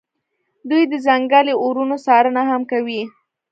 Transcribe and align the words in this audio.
دوی 0.69 0.83
د 0.91 0.93
ځنګلي 1.05 1.53
اورونو 1.61 1.95
څارنه 2.05 2.41
هم 2.49 2.61
کوي 2.71 3.01